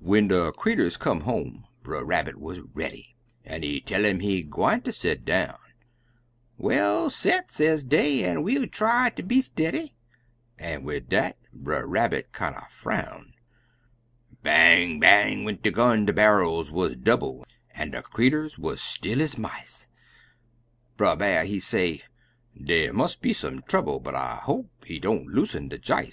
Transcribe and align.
When 0.00 0.26
de 0.26 0.50
creeturs 0.50 0.96
come 0.96 1.20
home, 1.20 1.64
Brer 1.84 2.04
Rabbit 2.04 2.34
wuz 2.38 2.58
ready, 2.74 3.14
An' 3.44 3.62
he 3.62 3.80
tell 3.80 4.04
um 4.06 4.18
he 4.18 4.42
gwineter 4.42 4.90
set 4.92 5.24
down; 5.24 5.56
"Well, 6.56 7.10
set," 7.10 7.52
sez 7.52 7.84
dey, 7.84 8.24
"an' 8.24 8.42
we'll 8.42 8.66
try 8.66 9.10
ter 9.10 9.22
be 9.22 9.40
ste'dy," 9.40 9.94
An' 10.58 10.82
wid 10.82 11.08
dat, 11.08 11.36
Brer 11.52 11.86
Rabbit 11.86 12.32
kinder 12.32 12.66
frown; 12.68 13.34
Bang 14.42 14.98
bang! 14.98 15.44
went 15.44 15.62
de 15.62 15.70
gun 15.70 16.06
de 16.06 16.12
barrels 16.12 16.72
wuz 16.72 16.96
double 16.96 17.46
An' 17.70 17.92
de 17.92 18.02
creeturs 18.02 18.58
wuz 18.58 18.78
still 18.80 19.22
ez 19.22 19.38
mice; 19.38 19.86
Brer 20.96 21.14
B'ar 21.14 21.44
he 21.44 21.60
say, 21.60 22.02
"Dy 22.60 22.90
must 22.90 23.22
be 23.22 23.32
some 23.32 23.62
trouble, 23.62 24.00
But 24.00 24.16
I 24.16 24.40
hope 24.42 24.70
heedon't 24.86 25.28
loosen 25.28 25.68
de 25.68 25.78
j'is!" 25.78 26.06